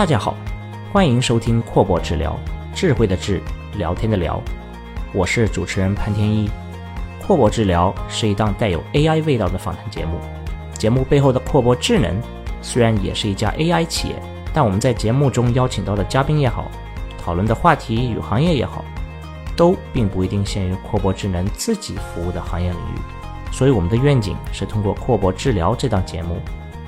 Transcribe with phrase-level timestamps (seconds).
[0.00, 0.34] 大家好，
[0.94, 2.34] 欢迎收听阔博治疗，
[2.74, 3.38] 智慧的智，
[3.76, 4.40] 聊天的聊，
[5.12, 6.50] 我是主持人潘天一。
[7.22, 10.18] 阔博治疗是一档带有 AI 味道的访谈节目。
[10.72, 12.18] 节目背后的阔博智能
[12.62, 14.14] 虽然也是一家 AI 企业，
[14.54, 16.70] 但我们在节目中邀请到的嘉宾也好，
[17.22, 18.82] 讨论的话题与行业也好，
[19.54, 23.52] 都并不一定限于阔博智能自己服务的行业领域。
[23.52, 26.40] 所以我们的愿景是通过阔博治疗这档节目。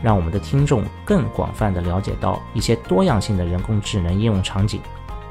[0.02, 4.80] 让我们的听众更广泛的了解到一些多样性的人工智能应用场景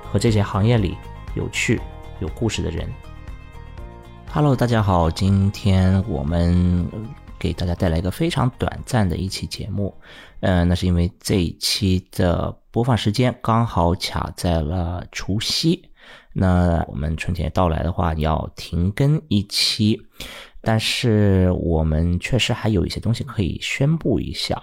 [0.09, 0.98] 和这些行业里
[1.35, 1.81] 有趣、
[2.20, 2.89] 有故事的人。
[4.34, 6.88] Hello，大家好，今天我们
[7.38, 9.93] 给大家带来一个非常短暂的一期节目。
[10.39, 15.90] 嗯，那是因为这一期的播放时间刚好卡在了除夕。
[16.34, 20.01] 那我们春节到来的话，要停更一期。
[20.62, 24.62] 但是我们确实还有一些东西可以宣布一下，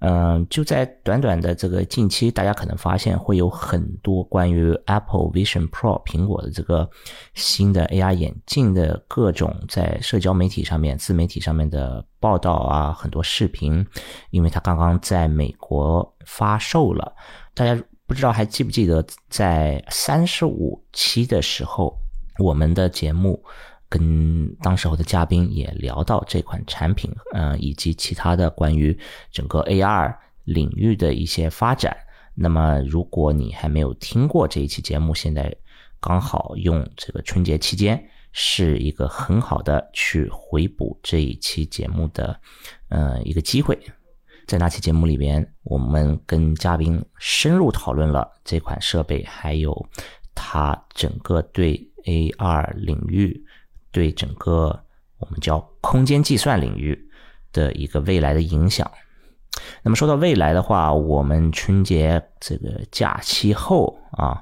[0.00, 6.88] 嗯，就在短短的这个近期，大家可能发现会有很多关于 Apple Vision Pro 苹果的这个
[7.34, 13.86] 新的 AR 眼镜的各种在社交媒体上面、自媒体上面的报道啊，很多视频，
[14.30, 17.14] 因为它刚刚在美国发售了。
[17.54, 21.96] 大家不知道还记不记得，在三十五期的时候，
[22.38, 23.40] 我们的节目。
[23.88, 28.98] 跟当时候的嘉宾也聊到这款产品，嗯，以及其他的关于
[29.32, 30.14] 整个 AR
[30.44, 31.96] 领域的一些发展。
[32.34, 35.52] 那么，如果你还没有听过这一期节目，现在
[36.00, 42.38] 刚好用这个春节期间是一个很好的去回补这一期节目的，
[42.90, 43.76] 呃，一个机会。
[44.46, 49.86] 在那期节目里边，我们跟嘉宾深入讨论了这款设备，还有
[50.34, 53.44] 它整个对 AR 领域。
[53.90, 54.78] 对整个
[55.18, 56.98] 我们叫空间计算领域
[57.52, 58.90] 的一个未来的影响。
[59.82, 64.40] 那么说到未来的话，我们春节这个假期后啊，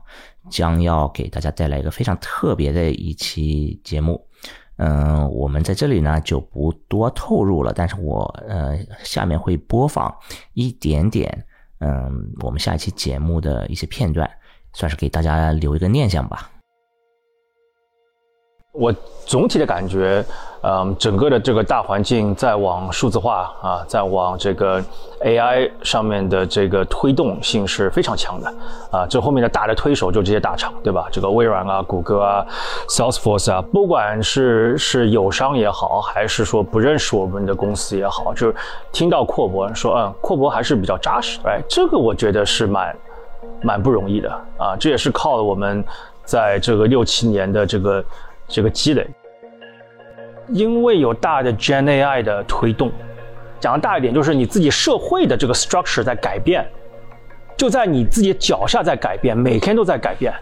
[0.50, 4.22] 将要给大家带来一个非常特别的一期节目。
[4.76, 10.14] 嗯，我们在这里呢就不多透露了，但是我呃下面会播放
[10.52, 11.46] 一点点
[11.78, 14.30] 嗯我们下一期节目的一些片段，
[14.74, 16.50] 算是给大家留一个念想吧。
[18.76, 18.94] 我
[19.24, 20.24] 总体的感觉，
[20.62, 24.80] 嗯，整个的这个大环境在往数字化啊，在往这个
[25.20, 28.54] AI 上面的这个推动性是非常强的
[28.90, 29.06] 啊。
[29.08, 31.08] 这后面的大的推手就这些大厂，对吧？
[31.10, 32.46] 这个微软啊、谷歌啊、
[32.88, 38.54] Salesforce 啊，不管是是友商也好，还是说不认识我们的公司也好，就是
[38.92, 42.96] 听到阔博说，嗯，阔博还是比较扎实，哎，这个我觉得是蛮
[43.62, 44.76] 蛮不容易的啊。
[44.78, 45.82] 这也是靠我们
[46.24, 48.04] 在这个六七年的这个。
[48.48, 49.06] 这个积累，
[50.48, 52.90] 因为有大的 Gen AI 的推动，
[53.58, 56.66] 讲的大一点，就是你自己社会的这个 structure 在改变，
[57.56, 60.32] 就在你自己脚下在改变，每天都在改变。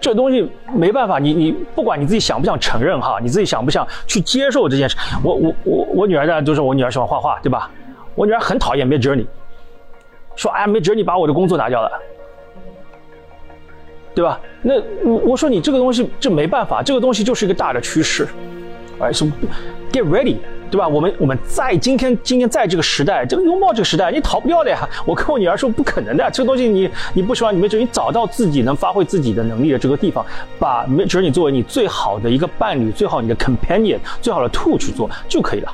[0.00, 4.96] 这东西没办法，你你不管你自己想不想承认哈，你自己想不想去接受这件事。
[5.24, 7.70] 我我我我女儿呢，就是我女儿喜欢画画，对吧？
[8.14, 9.26] 我女儿很讨厌 Mid Journey，
[10.36, 11.90] 说哎 Mid Journey 把我的工作拿掉了。
[14.18, 14.40] 对吧？
[14.62, 14.74] 那
[15.04, 18.26] 我我说你这个东西这没办法，这个东西就是一个大的趋势，
[18.98, 19.32] 哎，什么
[19.92, 20.88] get ready，对吧？
[20.88, 24.78] 我们我们在今天今天在这个时代，这个拥抱这个时代，你逃不掉的呀。
[25.06, 30.26] 我跟我女儿说不可能的，这个东西你你不喜欢，你没准你找到自己能发挥自己的能力的这个地方，
[30.58, 35.72] 把没准你作为你最好的一个伴侣，最好你的 companion，最好的 tool 去做就可以了。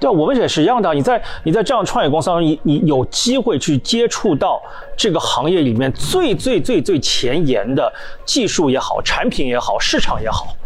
[0.00, 0.94] 对，我们也是一样的。
[0.94, 4.60] 你在你在这样创业公司当中，你你有机会去接触到
[4.96, 7.92] 这个行业里面最最最最前沿的
[8.24, 10.56] 技术也好，产品也好，市场也好，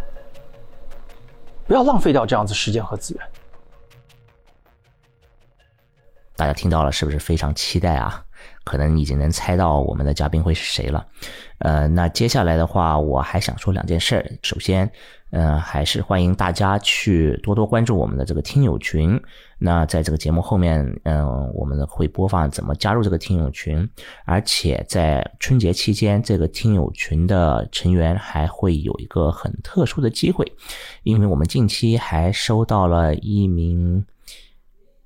[1.66, 3.26] 不要浪费掉这样子时间和资源。
[6.36, 8.23] 大家听到了是不是非常期待啊？
[8.64, 11.06] 可能已经能猜到我们的嘉宾会是谁了。
[11.58, 14.25] 呃，那接下来的话，我还想说两件事儿。
[14.43, 14.90] 首先。
[15.37, 19.20] 嗯，还是欢迎大家去多多关注我们的这个听友群。
[19.58, 23.88] 那在这个节目后面，嗯，我们会播放怎么加入这个听友群，
[24.26, 30.46] 而且在春节期间，这个听友群的成员还会有一个很特殊的机会，
[31.02, 34.06] 因为我们近期还收到了一名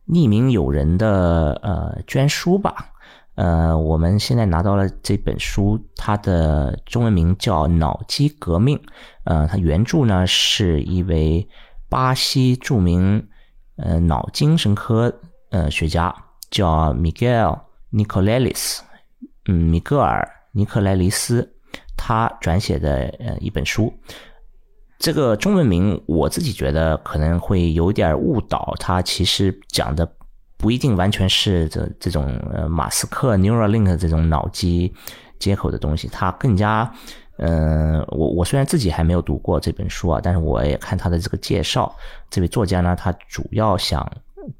[0.06, 2.93] 匿名友人的呃捐书吧。
[3.38, 8.76] 呃，我们现在拿到了这本书，它的中文名叫《脑机革命》。
[9.23, 11.49] 呃，它原著呢是一位
[11.88, 13.29] 巴西著名
[13.76, 15.20] 呃脑精神科
[15.50, 16.12] 呃学家，
[16.50, 17.61] 叫 Miguel
[17.93, 18.81] Nicolelis，
[19.46, 21.55] 嗯，米格尔尼克莱里斯，
[21.96, 23.94] 他转写的呃一本书。
[24.99, 30.18] 这个中文名我自己觉得可能会有点误导，他其实讲的。
[30.58, 34.93] 不一定完全是这这种呃马斯克 Neuralink 这种脑机
[35.38, 36.93] 接口的东西，它更加，
[37.37, 41.94] 嗯，我我虽然自己还没有读过这本书啊，但是我也看他的这个介绍，
[42.28, 44.05] 这位作家呢，他主要想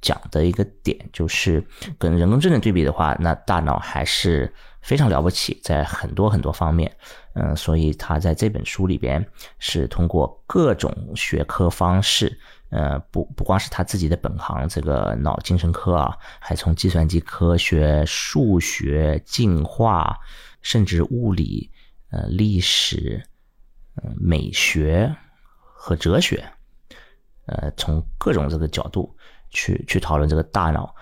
[0.01, 1.65] 讲的一个点就是
[1.99, 6.95] 跟人工智能对比的话，那大脑还是非常了不起，在很多很多方面。
[7.35, 9.25] 嗯，所以他在这本书里边
[9.59, 12.37] 是通过各种学科方式，
[12.71, 20.19] 呃，不不光是他自己的本行这个脑精神科啊，还从计算机科学、数学、进化，
[20.63, 21.71] 甚至物理、
[22.11, 23.23] 呃历史、
[24.03, 25.15] 嗯美学
[25.61, 26.45] 和哲学，
[27.47, 29.17] 呃，从各种这个角度
[29.51, 30.95] 去去讨论这个大脑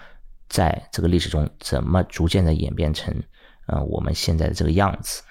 [0.48, 3.14] 在这个历史中怎么逐渐的演变成，
[3.66, 5.22] 呃，我们现在的这个样子。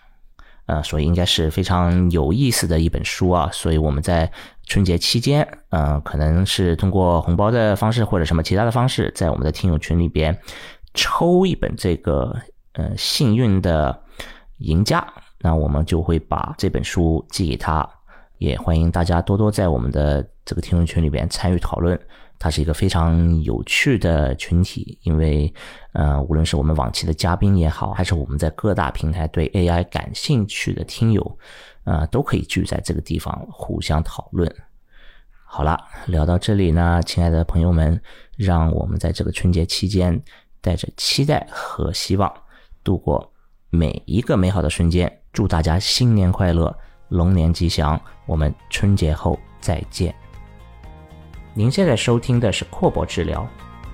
[0.68, 4.32] 呃，所以应该是非常有意思的一本书啊，所以我们在
[4.66, 10.36] 春节期间，呃，可能是通过红包的方式或者什么其他的方式，在我们的听友群里边
[10.96, 12.36] 抽一本这个
[12.74, 14.02] 呃幸运的
[14.58, 15.08] 赢家，
[15.40, 17.88] 那我们就会把这本书寄给他，
[18.40, 21.96] 也欢迎大家多多在我们的这个听友群里边参与讨论。
[22.38, 25.52] 它是一个非常有趣的群体，因为，
[25.94, 31.38] 呃，无论是我们往期的嘉宾也好，还是我们在各大平台对 AI 感兴趣的听友，
[31.86, 34.54] 呃，都可以聚在这个地方互相讨论。
[35.44, 38.00] 好了，聊到这里呢，亲爱的朋友们，
[38.36, 40.22] 让我们在这个春节期间，
[40.60, 42.34] 带着期待和希望，
[42.84, 43.32] 度过
[43.70, 45.22] 每一个美好的瞬间。
[45.32, 46.76] 祝大家新年快乐，
[47.10, 48.00] 龙年吉祥！
[48.26, 50.25] 我们春节后再见。
[51.58, 53.48] 您现在收听的是阔博治疗，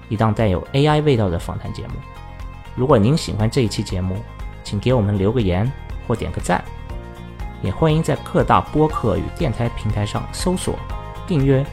[0.10, 1.94] 一档带有 AI 味道的访谈节目。
[2.76, 4.16] 如果您喜欢这一期节目，
[4.64, 5.72] 请给我们留个言
[6.08, 6.64] 或点个赞，
[7.62, 10.74] 也欢迎在各大播客与电台平台上搜索、
[11.28, 11.64] 订阅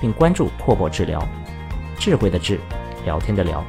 [0.00, 1.20] 并关注阔博治疗，
[1.98, 2.60] 智慧的智，
[3.04, 3.64] 聊天的聊。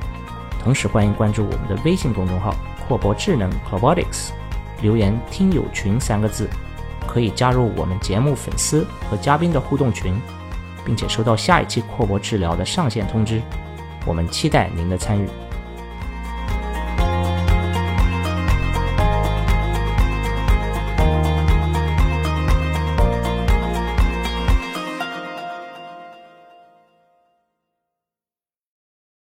[0.64, 2.56] 同时欢迎关注我们的微信公众号
[2.88, 4.30] “阔博智能 （Robotics）”，
[4.84, 6.48] 留言“听友群”三个字，
[7.08, 10.16] 可以加入我们节目粉丝和嘉宾的互动群。
[10.86, 13.42] 并且收到下一期扩博治疗的上线通知，
[14.06, 15.28] 我们期待您的参与。